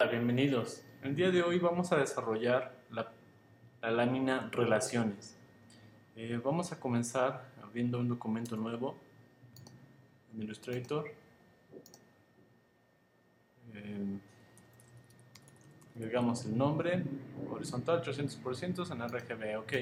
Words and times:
Bienvenidos. 0.00 0.82
El 1.02 1.14
día 1.14 1.30
de 1.30 1.42
hoy 1.42 1.60
vamos 1.60 1.92
a 1.92 1.96
desarrollar 1.96 2.76
la, 2.90 3.12
lámina 3.80 4.50
Relaciones. 4.52 5.36
Eh, 6.16 6.38
vamos 6.44 6.72
a 6.72 6.80
comenzar 6.80 7.48
abriendo 7.62 8.00
un 8.00 8.08
documento 8.08 8.56
nuevo 8.56 8.98
en 10.34 10.42
Illustrator. 10.42 11.10
Eh, 13.72 14.18
agregamos 15.96 16.44
el 16.44 16.58
nombre, 16.58 17.04
horizontal 17.48 18.02
300% 18.02 18.90
en 18.90 19.08
RGB, 19.08 19.58
ok. 19.60 19.72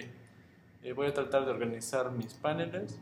Eh, 0.82 0.92
voy 0.92 1.06
a 1.06 1.14
tratar 1.14 1.46
de 1.46 1.50
organizar 1.50 2.12
mis 2.12 2.34
paneles. 2.34 3.00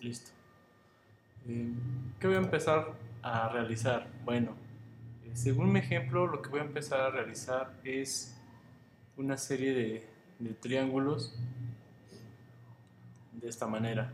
Listo. 0.00 0.30
Eh, 1.48 1.72
¿Qué 2.20 2.26
voy 2.28 2.36
a 2.36 2.40
empezar 2.40 3.11
a 3.22 3.48
realizar? 3.48 4.08
Bueno, 4.24 4.54
eh, 5.24 5.30
según 5.34 5.72
mi 5.72 5.78
ejemplo, 5.78 6.26
lo 6.26 6.42
que 6.42 6.50
voy 6.50 6.60
a 6.60 6.64
empezar 6.64 7.00
a 7.00 7.10
realizar 7.10 7.72
es 7.84 8.36
una 9.16 9.36
serie 9.36 9.74
de, 9.74 10.08
de 10.38 10.54
triángulos 10.54 11.34
de 13.32 13.48
esta 13.48 13.66
manera. 13.66 14.12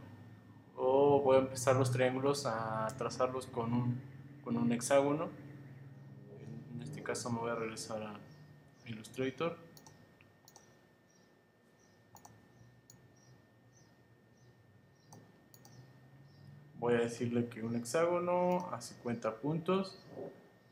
O 0.76 1.20
voy 1.22 1.36
a 1.36 1.40
empezar 1.40 1.76
los 1.76 1.90
triángulos 1.90 2.46
a 2.46 2.86
trazarlos 2.96 3.46
con 3.46 3.72
un, 3.72 4.00
con 4.44 4.56
un 4.56 4.72
hexágono. 4.72 5.28
En 6.74 6.82
este 6.82 7.02
caso 7.02 7.30
me 7.30 7.40
voy 7.40 7.50
a 7.50 7.54
regresar 7.54 8.02
a 8.02 8.14
Illustrator. 8.86 9.67
Voy 16.78 16.94
a 16.94 16.98
decirle 16.98 17.48
que 17.48 17.62
un 17.62 17.76
hexágono 17.76 18.68
a 18.72 18.80
50 18.80 19.36
puntos. 19.36 19.98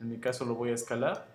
En 0.01 0.11
mi 0.11 0.19
caso 0.19 0.45
lo 0.45 0.55
voy 0.55 0.71
a 0.71 0.75
escalar. 0.75 1.27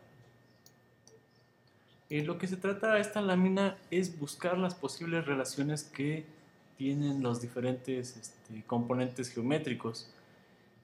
Y 2.09 2.21
lo 2.21 2.37
que 2.37 2.48
se 2.48 2.57
trata 2.57 2.99
esta 2.99 3.21
lámina 3.21 3.77
es 3.90 4.20
buscar 4.20 4.57
las 4.57 4.76
posibles 4.76 5.26
relaciones 5.26 5.84
que 5.84 6.26
tienen 6.77 7.21
los 7.23 7.41
diferentes 7.41 8.18
este, 8.18 8.63
componentes 8.65 9.29
geométricos. 9.29 10.12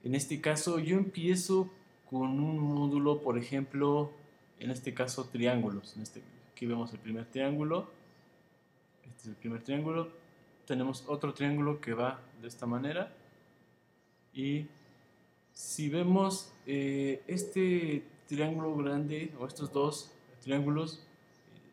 En 0.03 0.15
este 0.15 0.39
caso 0.39 0.79
yo 0.79 0.97
empiezo 0.97 1.69
con 2.09 2.39
un 2.39 2.59
módulo, 2.59 3.21
por 3.21 3.37
ejemplo, 3.37 4.11
en 4.59 4.71
este 4.71 4.93
caso 4.93 5.25
triángulos. 5.25 5.95
En 5.97 6.03
este, 6.03 6.21
aquí 6.51 6.65
vemos 6.65 6.93
el 6.93 6.99
primer 6.99 7.25
triángulo. 7.25 7.89
Este 9.03 9.21
es 9.23 9.27
el 9.27 9.35
primer 9.35 9.63
triángulo. 9.63 10.09
Tenemos 10.65 11.03
otro 11.07 11.33
triángulo 11.33 11.81
que 11.81 11.93
va 11.93 12.21
de 12.41 12.47
esta 12.47 12.65
manera 12.65 13.11
y 14.37 14.67
si 15.51 15.89
vemos 15.89 16.53
eh, 16.67 17.23
este 17.25 18.03
triángulo 18.27 18.75
grande 18.75 19.33
o 19.39 19.47
estos 19.47 19.73
dos 19.73 20.11
triángulos, 20.43 21.03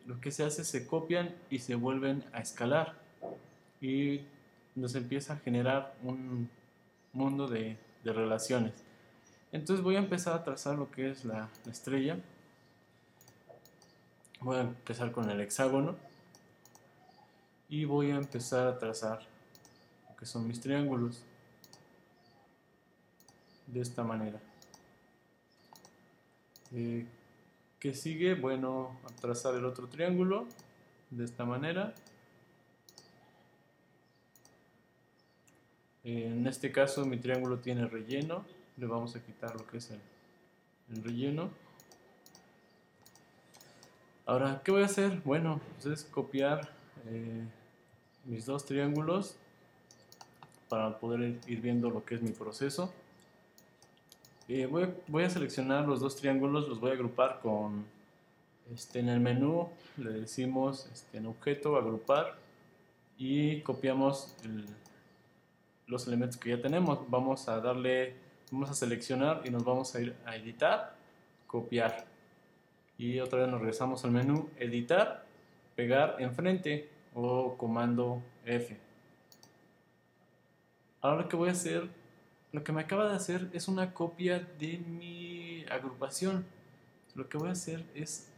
lo 0.07 0.19
que 0.19 0.31
se 0.31 0.45
hace 0.45 0.63
es 0.63 0.69
se 0.69 0.87
copian 0.87 1.35
y 1.51 1.59
se 1.59 1.75
vuelven 1.75 2.25
a 2.33 2.41
escalar 2.41 2.95
y 3.83 4.23
nos 4.75 4.95
empieza 4.95 5.35
a 5.35 5.37
generar 5.37 5.95
un 6.03 6.49
mundo 7.13 7.49
de, 7.49 7.77
relaciones. 8.03 8.73
Entonces 9.53 9.83
voy 9.83 9.97
a 9.97 9.99
empezar 9.99 10.35
a 10.35 10.45
trazar 10.45 10.77
lo 10.79 10.91
que 10.91 11.11
es 11.11 11.25
la 11.25 11.49
estrella. 11.71 12.19
Voy 14.41 14.57
a 14.57 14.61
empezar 14.63 15.13
con 15.13 15.31
el 15.31 15.41
hexágono 15.41 15.97
y 17.69 17.85
voy 17.85 18.11
a 18.11 18.17
empezar 18.17 18.67
a 18.67 18.79
trazar 18.79 19.21
lo 20.09 20.17
que 20.17 20.25
son 20.27 20.47
mis 20.47 20.61
triángulos 20.61 21.25
de 23.75 23.81
esta 23.81 24.05
manera. 24.05 24.41
Eh, 26.73 27.05
¿Qué 27.81 27.93
sigue? 27.93 28.35
Bueno, 28.35 28.97
trazar 29.21 29.57
el 29.57 29.65
otro 29.65 29.89
triángulo 29.89 30.47
de 31.11 31.25
esta 31.25 31.45
manera. 31.45 31.95
en 36.07 36.47
este 36.47 36.71
caso 36.71 37.07
mi 37.07 37.17
triángulo 37.17 37.59
tiene 37.59 37.87
relleno. 37.87 38.45
Le 38.77 38.87
vamos 38.87 39.17
a 39.17 39.23
quitar 39.23 39.55
lo 39.57 39.67
que 39.67 39.79
es 39.79 39.91
el, 39.91 41.03
relleno. 41.03 41.51
Ahora, 44.27 44.61
¿qué 44.65 44.71
voy 44.71 44.83
a 44.83 44.87
hacer? 44.87 45.21
Bueno, 45.25 45.61
pues 45.75 45.87
es 45.87 46.05
copiar 46.05 46.71
eh, 47.07 47.45
mis 48.25 48.47
dos 48.47 48.67
triángulos 48.67 49.37
para 50.69 50.99
poder 50.99 51.39
ir 51.47 51.61
viendo 51.61 51.91
lo 51.91 52.05
que 52.05 52.15
es 52.17 52.23
mi 52.23 52.33
proceso. 52.33 52.93
Eh, 54.47 54.67
voy, 54.67 55.23
a 55.23 55.31
seleccionar 55.31 55.89
los 55.89 56.01
dos 56.01 56.17
triángulos, 56.17 56.69
los 56.69 56.79
voy 56.79 56.91
a 56.91 56.95
agrupar 56.95 57.41
con, 57.41 57.87
este, 58.73 58.99
en 58.99 59.09
el 59.09 59.19
menú 59.19 59.71
le 59.97 60.11
decimos 60.11 60.87
este, 60.93 61.17
en 61.17 61.27
objeto, 61.27 61.77
agrupar 61.77 62.37
y 63.17 63.63
copiamos 63.63 64.37
los 65.87 66.07
elementos 66.07 66.37
que 66.37 66.51
ya 66.51 66.61
tenemos. 66.61 66.99
Vamos 67.09 67.49
a 67.49 67.59
darle, 67.61 68.17
vamos 68.51 68.69
a 68.71 68.75
seleccionar 68.75 69.41
y 69.47 69.51
nos 69.51 69.65
vamos 69.65 69.95
a 69.95 70.03
ir 70.03 70.15
a 70.27 70.37
editar, 70.37 70.95
copiar. 71.47 72.05
Y 72.99 73.21
otra 73.21 73.41
vez 73.41 73.49
nos 73.49 73.61
regresamos 73.61 74.05
al 74.05 74.11
menú, 74.11 74.51
editar, 74.59 75.25
pegar 75.75 76.17
enfrente 76.19 76.91
o 77.15 77.57
comando 77.57 78.23
F. 78.45 78.77
Ahora 81.01 81.23
lo 81.23 81.29
que 81.29 81.37
voy 81.37 81.49
a 81.49 81.53
hacer 81.53 81.89
lo 82.55 82.63
que 82.63 82.71
me 82.71 82.83
acaba 82.83 83.09
de 83.09 83.17
hacer 83.17 83.51
es 83.53 83.67
una 83.67 83.93
copia 83.93 84.39
de 84.61 84.79
mi 84.79 85.65
agrupación. 85.69 86.47
Lo 87.17 87.29
que 87.29 87.37
voy 87.37 87.49
a 87.49 87.53
hacer 87.53 87.85
es 87.97 88.31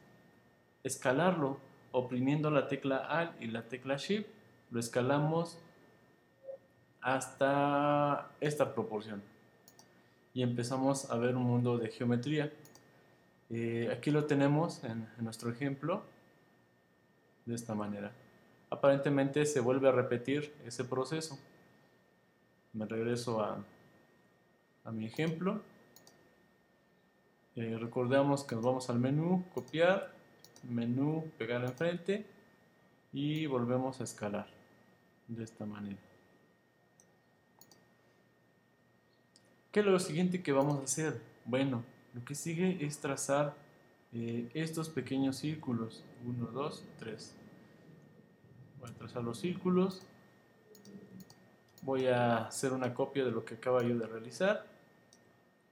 escalarlo 0.82 1.59
oprimiendo 1.93 2.50
la 2.50 2.66
tecla 2.66 2.97
Alt 2.97 3.32
y 3.43 3.49
la 3.49 3.69
tecla 3.69 3.99
Shift. 3.99 4.27
Lo 4.71 4.81
escalamos 4.81 5.59
hasta 7.03 8.31
esta 8.41 8.75
proporción. 8.75 9.22
Y 10.33 10.43
empezamos 10.43 11.10
a 11.10 11.19
ver 11.19 11.37
un 11.37 11.43
mundo 11.43 11.77
de 11.77 11.91
geometría. 11.91 12.50
Eh, 13.50 13.91
aquí 13.94 14.10
lo 14.10 14.25
tenemos 14.25 14.83
en, 14.83 15.06
en 15.19 15.25
nuestro 15.25 15.50
ejemplo 15.50 16.03
de 17.44 17.54
esta 17.54 17.75
manera. 17.75 18.12
Aparentemente 18.71 19.44
se 19.44 19.60
vuelve 19.60 19.91
a 19.91 19.93
repetir 19.93 20.54
ese 20.65 20.84
proceso. 20.84 21.38
Me 22.72 22.87
regreso 22.87 23.43
a 23.43 23.62
a 24.86 24.92
mi 24.92 25.04
ejemplo. 25.04 25.60
Eh, 27.56 27.76
recordemos 27.78 28.44
que 28.44 28.54
nos 28.54 28.64
vamos 28.64 28.88
al 28.88 28.98
menú, 28.98 29.44
copiar, 29.52 30.12
menú, 30.62 31.30
pegar 31.38 31.64
enfrente 31.64 32.26
y 33.12 33.47
volvemos 33.47 34.00
a 34.00 34.04
escalar 34.04 34.47
de 35.26 35.44
esta 35.44 35.66
manera. 35.66 35.98
¿Qué 39.72 39.80
es 39.80 39.86
lo 39.86 39.98
siguiente 39.98 40.42
que 40.42 40.52
vamos 40.52 40.80
a 40.80 40.84
hacer? 40.84 41.20
Bueno, 41.44 41.82
lo 42.14 42.24
que 42.24 42.34
sigue 42.34 42.78
es 42.84 42.98
trazar 42.98 43.54
eh, 44.12 44.48
estos 44.54 44.88
pequeños 44.88 45.36
círculos. 45.36 46.03
1, 46.24 46.47
2, 46.47 46.84
3. 46.98 47.34
Voy 48.80 48.91
a 48.91 48.94
trazar 48.94 49.22
los 49.22 49.38
círculos. 49.38 50.03
Voy 51.82 52.06
a 52.06 52.47
hacer 52.47 52.72
una 52.72 52.94
copia 52.94 53.24
de 53.24 53.30
lo 53.30 53.44
que 53.44 53.54
acabo 53.54 53.82
yo 53.82 53.98
de 53.98 54.06
realizar 54.06 54.75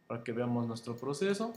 para 0.06 0.22
que 0.22 0.32
veamos 0.32 0.66
nuestro 0.66 0.96
proceso. 0.96 1.54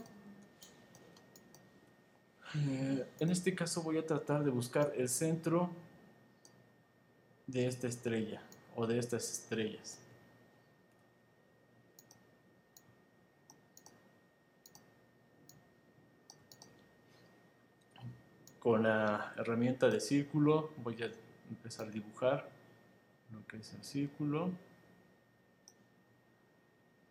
Eh, 2.54 3.06
en 3.20 3.30
este 3.30 3.54
caso 3.54 3.82
voy 3.82 3.98
a 3.98 4.06
tratar 4.06 4.42
de 4.42 4.50
buscar 4.50 4.92
el 4.96 5.08
centro 5.08 5.70
de 7.46 7.66
esta 7.66 7.86
estrella 7.86 8.42
o 8.76 8.86
de 8.86 8.98
estas 8.98 9.30
estrellas. 9.30 9.98
Con 18.60 18.82
la 18.82 19.32
herramienta 19.36 19.88
de 19.88 20.00
círculo 20.00 20.72
voy 20.78 21.02
a 21.02 21.10
empezar 21.48 21.88
a 21.88 21.90
dibujar 21.90 22.48
lo 23.32 23.46
que 23.46 23.58
es 23.58 23.72
el 23.74 23.84
círculo. 23.84 24.50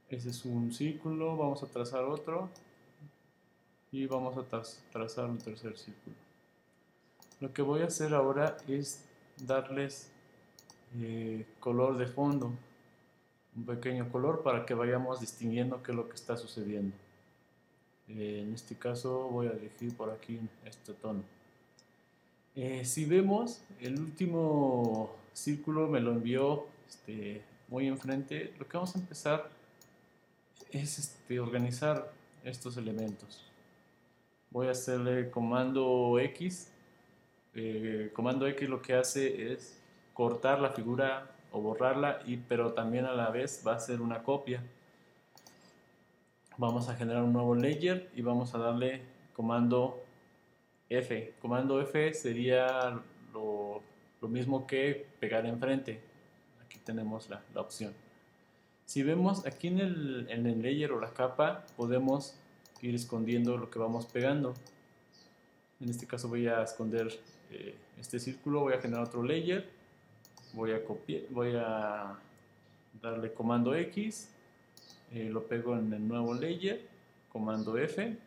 Ese 0.10 0.30
es 0.30 0.46
un 0.46 0.72
círculo, 0.72 1.36
vamos 1.36 1.62
a 1.64 1.68
trazar 1.68 2.06
otro 2.06 2.50
y 3.92 4.06
vamos 4.06 4.38
a 4.38 4.44
trazar 4.92 5.26
un 5.26 5.38
tercer 5.38 5.78
círculo. 5.78 6.16
Lo 7.42 7.52
que 7.52 7.62
voy 7.62 7.82
a 7.82 7.88
hacer 7.88 8.14
ahora 8.14 8.56
es 8.70 9.04
darles 9.46 10.10
eh, 10.98 11.46
color 11.60 11.98
de 11.98 12.08
fondo, 12.08 12.54
un 13.56 13.66
pequeño 13.66 14.10
color 14.10 14.44
para 14.44 14.66
que 14.66 14.74
vayamos 14.74 15.20
distinguiendo 15.20 15.84
qué 15.84 15.92
es 15.92 15.98
lo 15.98 16.08
que 16.08 16.16
está 16.16 16.38
sucediendo. 16.38 16.96
Eh, 18.08 18.44
en 18.48 18.54
este 18.54 18.76
caso 18.76 19.28
voy 19.28 19.48
a 19.48 19.52
elegir 19.52 19.94
por 19.94 20.10
aquí 20.10 20.40
este 20.64 20.94
tono. 20.94 21.24
Eh, 22.56 22.86
si 22.86 23.04
vemos, 23.04 23.62
el 23.82 24.00
último 24.00 25.12
círculo 25.34 25.88
me 25.88 26.00
lo 26.00 26.14
envió 26.14 26.66
este, 26.88 27.42
muy 27.68 27.88
enfrente. 27.88 28.54
Lo 28.58 28.66
que 28.68 28.78
vamos 28.78 28.96
a 28.96 29.00
empezar 29.00 29.57
es 30.72 31.00
este, 31.00 31.40
organizar 31.40 32.12
estos 32.44 32.78
elementos. 32.78 33.44
Voy 34.50 34.68
a 34.68 34.72
hacerle 34.72 35.30
comando 35.30 36.18
X. 36.20 36.72
Eh, 37.54 38.12
comando 38.14 38.48
X 38.48 38.70
lo 38.70 38.82
que 38.82 38.94
hace 38.94 39.52
es 39.54 39.80
cortar 40.14 40.60
la 40.60 40.72
figura 40.72 41.32
o 41.52 41.62
borrarla, 41.62 42.22
y, 42.26 42.38
pero 42.38 42.74
también 42.74 43.06
a 43.06 43.14
la 43.14 43.30
vez 43.30 43.64
va 43.66 43.76
a 43.76 43.80
ser 43.80 44.02
una 44.02 44.24
copia. 44.24 44.64
Vamos 46.58 46.90
a 46.90 46.96
generar 46.96 47.24
un 47.24 47.34
nuevo 47.34 47.56
layer 47.56 48.10
y 48.16 48.22
vamos 48.22 48.56
a 48.56 48.58
darle 48.58 49.04
comando 49.34 50.04
F. 50.90 51.36
Comando 51.40 51.80
F 51.82 52.14
sería 52.14 53.00
lo, 53.34 53.82
mismo 54.22 54.66
que 54.66 55.08
pegar 55.20 55.46
enfrente. 55.46 56.02
Aquí 56.66 56.80
tenemos 56.80 57.30
la, 57.30 57.42
opción. 57.56 57.94
Si 58.88 59.04
vemos 59.04 59.46
aquí 59.46 59.68
en 59.68 59.80
el, 59.80 60.28
en 60.30 60.46
el 60.48 60.62
layer 60.62 60.94
o 60.94 61.02
la 61.02 61.10
capa, 61.10 61.66
podemos 61.76 62.36
ir 62.82 62.96
escondiendo 62.96 63.58
lo 63.58 63.70
que 63.70 63.80
vamos 63.80 64.06
pegando. 64.06 64.54
En 65.82 65.90
este 65.90 66.08
caso 66.08 66.30
voy 66.30 66.48
a 66.48 66.64
esconder 66.64 67.20
eh, 67.52 67.76
este 68.00 68.18
círculo, 68.18 68.62
voy 68.62 68.76
a 68.76 68.80
generar 68.80 69.04
otro 69.04 69.24
layer, 69.24 69.68
voy 70.54 70.72
a 70.72 70.86
copiar, 70.86 71.24
voy 71.32 71.52
a 71.58 72.16
darle 73.02 73.34
comando 73.34 73.76
X, 73.76 74.30
eh, 75.12 75.30
lo 75.30 75.44
pego 75.44 75.78
en 75.78 75.92
el 75.92 76.08
nuevo 76.08 76.34
layer, 76.34 76.88
comando 77.30 77.78
F, 77.78 78.18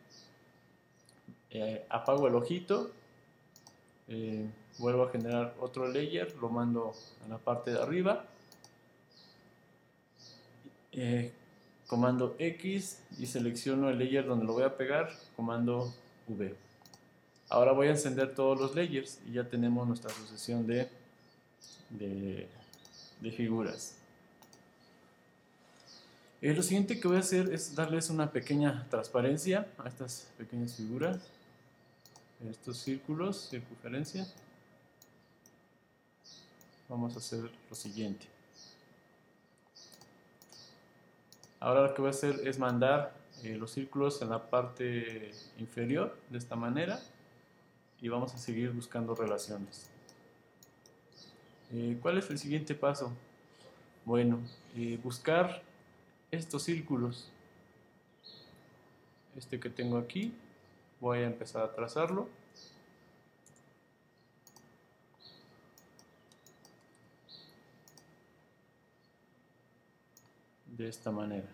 eh, 1.49 1.85
apago 1.89 2.27
el 2.27 2.35
ojito, 2.35 2.91
vuelvo 4.77 5.05
a 5.05 5.09
generar 5.09 5.55
otro 5.59 5.87
layer, 5.87 6.35
lo 6.35 6.49
mando 6.49 6.93
en 7.23 7.31
la 7.31 7.39
parte 7.39 7.71
de 7.71 7.81
arriba, 7.81 8.27
comando 11.87 12.35
X 12.39 12.99
y 13.17 13.25
selecciono 13.25 13.89
el 13.89 13.99
layer 13.99 14.25
donde 14.25 14.45
lo 14.45 14.53
voy 14.53 14.63
a 14.63 14.77
pegar, 14.77 15.09
comando 15.35 15.93
V. 16.27 16.55
Ahora 17.49 17.73
voy 17.73 17.87
a 17.87 17.91
encender 17.91 18.33
todos 18.33 18.57
los 18.57 18.75
layers 18.75 19.19
y 19.27 19.33
ya 19.33 19.43
tenemos 19.43 19.85
nuestra 19.85 20.09
sucesión 20.09 20.65
de, 20.65 20.87
de, 21.89 22.47
figuras. 23.31 23.95
Eh, 26.41 26.53
lo 26.53 26.63
siguiente 26.63 26.97
que 26.97 27.07
voy 27.09 27.17
a 27.17 27.19
hacer 27.19 27.53
es 27.53 27.75
darles 27.75 28.09
una 28.09 28.31
pequeña 28.31 28.87
transparencia 28.89 29.67
a 29.77 29.89
estas 29.89 30.29
pequeñas 30.37 30.75
figuras, 30.75 31.19
estos 32.49 32.77
círculos, 32.77 33.49
circunferencia. 33.49 34.25
Vamos 36.87 37.15
a 37.15 37.19
hacer 37.19 37.51
lo 37.69 37.75
siguiente. 37.75 38.27
Ahora 41.61 41.83
lo 41.83 41.93
que 41.93 42.01
voy 42.01 42.07
a 42.07 42.09
hacer 42.09 42.41
es 42.47 42.57
mandar 42.57 43.13
eh, 43.43 43.55
los 43.55 43.69
círculos 43.69 44.19
en 44.23 44.31
la 44.31 44.49
parte 44.49 45.29
inferior 45.59 46.17
de 46.31 46.39
esta 46.39 46.55
manera 46.55 46.99
y 48.01 48.09
vamos 48.09 48.33
a 48.33 48.39
seguir 48.39 48.71
buscando 48.71 49.13
relaciones. 49.13 49.91
Eh, 51.71 51.99
¿Cuál 52.01 52.17
es 52.17 52.31
el 52.31 52.39
siguiente 52.39 52.73
paso? 52.73 53.13
Bueno, 54.05 54.39
eh, 54.75 54.99
buscar 55.03 55.61
estos 56.31 56.63
círculos. 56.63 57.29
Este 59.37 59.59
que 59.59 59.69
tengo 59.69 59.99
aquí, 59.99 60.33
voy 60.99 61.19
a 61.19 61.27
empezar 61.27 61.63
a 61.63 61.71
trazarlo. 61.73 62.27
De 70.81 70.89
esta 70.89 71.11
manera. 71.11 71.47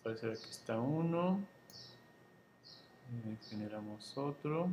Aparecer 0.00 0.30
aquí 0.30 0.50
está 0.50 0.78
uno. 0.78 1.40
Generamos 3.50 4.16
otro. 4.16 4.68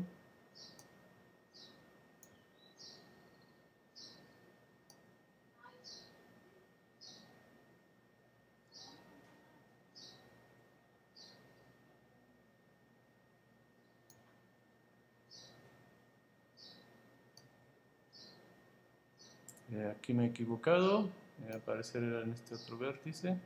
Eh, 19.71 19.93
aquí 19.95 20.13
me 20.13 20.25
he 20.25 20.27
equivocado, 20.27 21.09
a 21.49 21.55
aparecer 21.55 22.03
en 22.03 22.31
este 22.31 22.55
otro 22.55 22.77
vértice. 22.77 23.39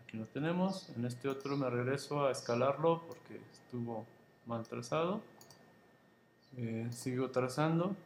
Aquí 0.00 0.16
lo 0.16 0.26
tenemos, 0.26 0.88
en 0.90 1.04
este 1.04 1.28
otro 1.28 1.56
me 1.56 1.68
regreso 1.68 2.26
a 2.26 2.30
escalarlo 2.30 3.04
porque 3.08 3.40
estuvo 3.52 4.06
mal 4.46 4.66
trazado. 4.68 5.22
Eh, 6.56 6.88
sigo 6.92 7.30
trazando 7.30 7.96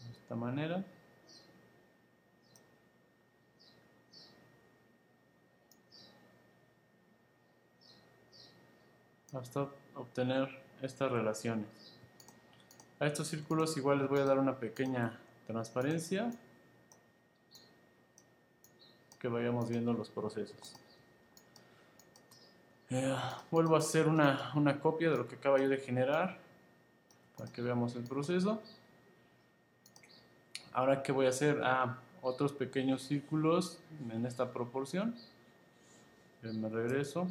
de 0.00 0.12
esta 0.12 0.34
manera. 0.34 0.82
hasta 9.32 9.66
obtener 9.94 10.48
estas 10.80 11.10
relaciones. 11.10 11.66
A 13.00 13.06
estos 13.06 13.28
círculos 13.28 13.76
igual 13.76 13.98
les 13.98 14.08
voy 14.08 14.20
a 14.20 14.24
dar 14.24 14.38
una 14.38 14.58
pequeña 14.58 15.18
transparencia 15.46 16.30
que 19.18 19.28
vayamos 19.28 19.68
viendo 19.68 19.92
los 19.92 20.10
procesos. 20.10 20.74
Eh, 22.90 23.16
vuelvo 23.50 23.76
a 23.76 23.78
hacer 23.78 24.06
una, 24.06 24.52
una, 24.54 24.78
copia 24.78 25.10
de 25.10 25.16
lo 25.16 25.26
que 25.26 25.36
acaba 25.36 25.58
yo 25.58 25.68
de 25.68 25.78
generar 25.78 26.38
para 27.38 27.50
que 27.50 27.62
veamos 27.62 27.94
el 27.96 28.04
proceso. 28.04 28.60
Ahora, 30.72 31.02
¿qué 31.02 31.12
voy 31.12 31.26
a 31.26 31.30
hacer? 31.30 31.60
Ah, 31.64 31.98
otros 32.20 32.52
pequeños 32.52 33.02
círculos 33.02 33.78
en 34.10 34.26
esta 34.26 34.52
proporción. 34.52 35.14
Eh, 36.42 36.52
me 36.52 36.68
regreso. 36.68 37.28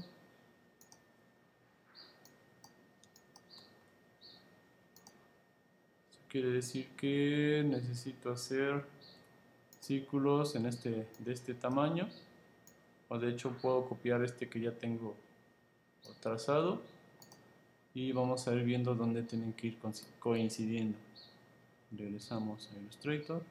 Quiere 6.32 6.48
decir 6.48 6.88
que 6.96 7.62
necesito 7.68 8.32
hacer 8.32 8.86
círculos 9.82 10.56
en 10.56 10.66
este, 10.66 11.06
de 11.20 11.34
este 11.34 11.54
tamaño. 11.54 12.08
O 13.10 13.20
de 13.20 13.32
hecho 13.32 13.52
puedo 13.62 13.86
copiar 13.86 14.24
este 14.24 14.48
que 14.48 14.62
ya 14.62 14.72
tengo 14.72 15.18
trazado. 16.22 16.82
Y 17.94 18.14
vamos 18.14 18.48
a 18.48 18.54
ir 18.54 18.64
viendo 18.64 18.96
dónde 18.96 19.24
tienen 19.24 19.52
que 19.52 19.68
ir 19.68 19.80
coincidiendo. 20.20 20.98
Regresamos 21.92 22.70
a 22.72 22.80
Illustrator. 22.80 23.44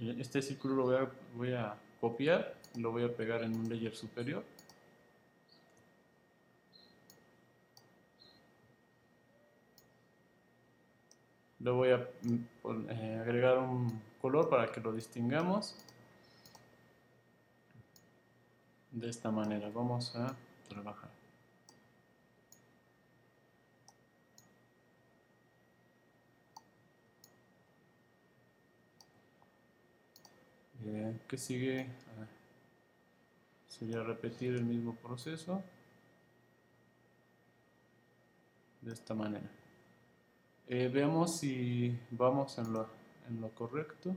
Este 0.00 0.42
círculo 0.42 0.74
lo 0.74 0.82
voy 0.84 0.96
a, 0.96 1.10
voy 1.34 1.52
a 1.54 1.76
copiar 2.00 2.54
lo 2.76 2.92
voy 2.92 3.04
a 3.04 3.14
pegar 3.14 3.42
en 3.42 3.54
un 3.54 3.68
layer 3.68 3.94
superior. 3.94 4.44
Le 11.60 11.70
voy 11.70 11.90
a 11.90 12.08
mm, 12.22 12.90
eh, 12.90 13.18
agregar 13.20 13.58
un 13.58 14.00
color 14.20 14.48
para 14.48 14.70
que 14.70 14.80
lo 14.80 14.92
distingamos. 14.92 15.74
De 18.92 19.08
esta 19.08 19.30
manera 19.30 19.68
vamos 19.70 20.14
a 20.14 20.34
trabajar. 20.68 21.17
Que 31.28 31.36
sigue 31.36 31.86
ah, 32.18 32.26
sería 33.66 34.02
repetir 34.02 34.54
el 34.54 34.64
mismo 34.64 34.94
proceso 34.94 35.62
de 38.80 38.92
esta 38.92 39.14
manera. 39.14 39.50
Eh, 40.68 40.88
veamos 40.88 41.38
si 41.40 41.98
vamos 42.10 42.58
en 42.58 42.72
lo, 42.72 42.88
en 43.28 43.40
lo 43.40 43.50
correcto. 43.50 44.14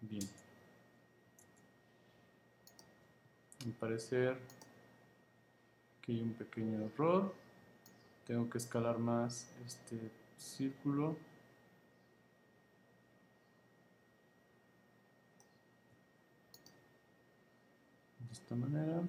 Bien. 0.00 0.28
Al 3.64 3.72
parecer 3.72 4.38
que 6.04 6.12
hay 6.12 6.20
un 6.20 6.34
pequeño 6.34 6.84
error. 6.86 7.34
Tengo 8.26 8.48
que 8.48 8.58
escalar 8.58 8.98
más 8.98 9.48
este 9.64 10.10
círculo 10.36 11.16
de 18.20 18.32
esta 18.32 18.54
manera. 18.54 19.04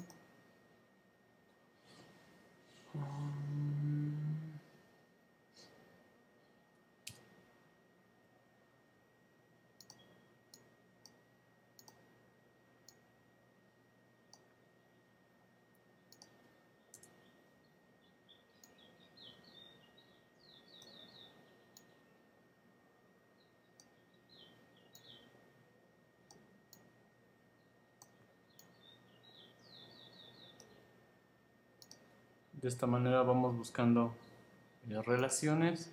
Um. 2.94 3.45
De 32.66 32.70
esta 32.70 32.88
manera 32.88 33.22
vamos 33.22 33.56
buscando 33.56 34.16
eh, 34.90 35.00
relaciones. 35.04 35.92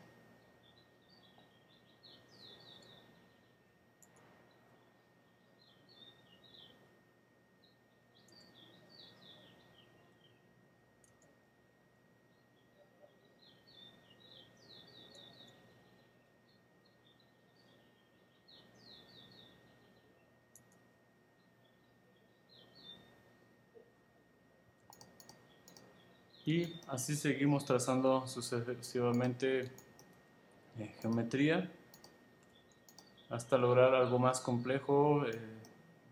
Y 26.44 26.74
así 26.88 27.14
seguimos 27.14 27.64
trazando 27.64 28.26
sucesivamente 28.26 29.70
eh, 30.78 30.94
geometría 31.00 31.70
hasta 33.30 33.58
lograr 33.58 33.94
algo 33.94 34.18
más 34.18 34.40
complejo 34.40 35.24
eh, 35.26 35.38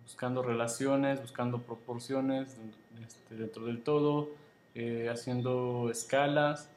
buscando 0.04 0.42
relaciones, 0.42 1.20
buscando 1.20 1.60
proporciones 1.60 2.56
este, 3.04 3.34
dentro 3.34 3.66
del 3.66 3.82
todo, 3.82 4.30
eh, 4.74 5.08
haciendo 5.10 5.90
escalas, 5.90 6.68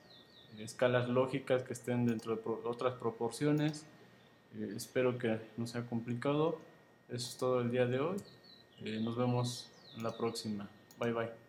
escalas 0.57 1.07
lógicas 1.07 1.63
que 1.63 1.73
estén 1.73 2.05
dentro 2.05 2.35
de 2.35 2.41
otras 2.65 2.95
proporciones. 2.95 3.85
espero 4.75 5.17
que 5.17 5.39
no 5.57 5.65
sea 5.65 5.85
complicado. 5.85 6.59
Eso 7.09 7.29
es 7.29 7.37
todo 7.37 7.61
el 7.61 7.71
día 7.71 7.85
de 7.85 7.99
hoy. 7.99 8.17
nos 9.01 9.15
vemos 9.15 9.69
en 9.95 10.03
la 10.03 10.15
próxima. 10.15 10.67
Bye 10.99 11.13
bye. 11.13 11.42